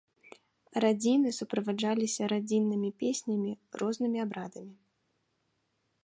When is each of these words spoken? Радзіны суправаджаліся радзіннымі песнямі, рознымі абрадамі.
Радзіны 0.83 1.29
суправаджаліся 1.39 2.29
радзіннымі 2.31 2.89
песнямі, 3.03 3.51
рознымі 3.81 4.19
абрадамі. 4.25 4.73